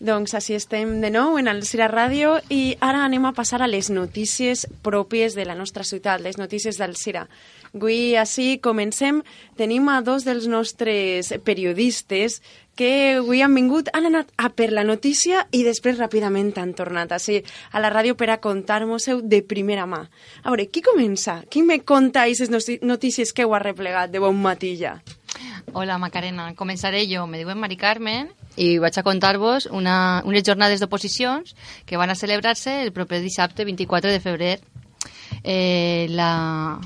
Doncs 0.00 0.32
així 0.32 0.54
estem 0.56 0.94
de 1.02 1.10
nou 1.12 1.34
en 1.36 1.44
el 1.50 1.58
Cira 1.68 1.84
Ràdio 1.92 2.38
i 2.48 2.78
ara 2.80 3.02
anem 3.04 3.26
a 3.28 3.34
passar 3.36 3.58
a 3.60 3.66
les 3.68 3.90
notícies 3.92 4.62
pròpies 4.80 5.36
de 5.36 5.44
la 5.44 5.52
nostra 5.58 5.84
ciutat, 5.84 6.22
les 6.24 6.38
notícies 6.40 6.78
del 6.80 6.94
Cira. 6.96 7.26
Avui, 7.74 8.16
així, 8.16 8.56
comencem. 8.64 9.20
Tenim 9.60 9.90
a 9.92 9.98
dos 10.00 10.24
dels 10.24 10.48
nostres 10.48 11.34
periodistes 11.44 12.40
que 12.80 13.18
avui 13.18 13.44
han 13.44 13.52
vingut, 13.52 13.92
han 13.92 14.08
anat 14.08 14.32
a 14.40 14.48
per 14.56 14.70
la 14.72 14.86
notícia 14.88 15.44
i 15.52 15.66
després 15.68 16.00
ràpidament 16.00 16.56
han 16.56 16.72
tornat 16.72 17.12
així 17.12 17.42
a 17.68 17.84
la 17.84 17.92
ràdio 17.92 18.16
per 18.16 18.32
a 18.32 18.40
contar-nos-ho 18.40 19.20
de 19.20 19.44
primera 19.44 19.84
mà. 19.84 20.06
A 20.40 20.48
veure, 20.48 20.70
qui 20.72 20.80
comença? 20.80 21.42
Qui 21.52 21.60
me 21.60 21.82
conta 21.84 22.24
aquestes 22.24 22.48
notícies 22.80 23.36
que 23.36 23.44
heu 23.44 23.52
arreplegat 23.52 24.16
de 24.16 24.24
bon 24.24 24.40
matí 24.40 24.78
ja? 24.80 24.96
Hola, 25.76 26.00
Macarena. 26.00 26.54
Començaré 26.56 27.04
jo. 27.04 27.28
Me 27.28 27.44
diuen 27.44 27.60
Mari 27.60 27.76
Carmen 27.76 28.32
i 28.60 28.76
vaig 28.78 28.98
a 29.00 29.04
contar-vos 29.06 29.66
unes 29.72 30.44
jornades 30.44 30.82
d'oposicions 30.82 31.54
que 31.88 31.96
van 31.96 32.12
a 32.12 32.18
celebrar-se 32.18 32.82
el 32.84 32.92
proper 32.92 33.22
dissabte 33.24 33.64
24 33.64 34.12
de 34.12 34.20
febrer. 34.20 34.56
Eh, 35.42 36.06
la, 36.10 36.78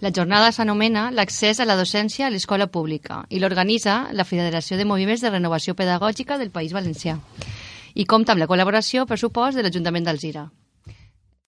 la 0.00 0.10
jornada 0.10 0.50
s'anomena 0.52 1.10
l'accés 1.14 1.60
a 1.60 1.68
la 1.68 1.78
docència 1.78 2.26
a 2.26 2.32
l'escola 2.34 2.66
pública 2.66 3.22
i 3.30 3.38
l'organitza 3.38 4.08
la 4.12 4.26
Federació 4.26 4.80
de 4.80 4.88
Moviments 4.88 5.22
de 5.22 5.30
Renovació 5.30 5.76
Pedagògica 5.78 6.40
del 6.40 6.50
País 6.50 6.74
Valencià 6.74 7.20
i 7.94 8.04
compta 8.10 8.34
amb 8.34 8.42
la 8.42 8.50
col·laboració, 8.50 9.06
per 9.06 9.20
supost, 9.20 9.54
de 9.54 9.62
l'Ajuntament 9.62 10.08
d'Alzira. 10.08 10.48